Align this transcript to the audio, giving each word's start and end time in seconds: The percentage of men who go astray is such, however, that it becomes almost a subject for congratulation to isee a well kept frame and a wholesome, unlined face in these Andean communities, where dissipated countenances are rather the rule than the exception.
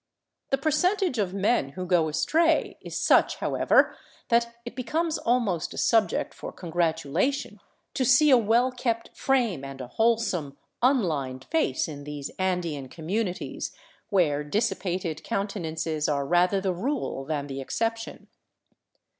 The 0.49 0.57
percentage 0.57 1.19
of 1.19 1.31
men 1.31 1.73
who 1.77 1.85
go 1.85 2.07
astray 2.09 2.75
is 2.81 2.99
such, 2.99 3.35
however, 3.35 3.95
that 4.29 4.55
it 4.65 4.75
becomes 4.75 5.19
almost 5.19 5.75
a 5.75 5.77
subject 5.77 6.33
for 6.33 6.51
congratulation 6.51 7.59
to 7.93 8.01
isee 8.03 8.33
a 8.33 8.35
well 8.37 8.71
kept 8.71 9.15
frame 9.15 9.63
and 9.63 9.79
a 9.79 9.89
wholesome, 9.89 10.57
unlined 10.81 11.43
face 11.51 11.87
in 11.87 12.03
these 12.03 12.31
Andean 12.39 12.89
communities, 12.89 13.75
where 14.09 14.43
dissipated 14.43 15.23
countenances 15.23 16.09
are 16.09 16.25
rather 16.25 16.59
the 16.59 16.73
rule 16.73 17.23
than 17.23 17.45
the 17.45 17.61
exception. 17.61 18.27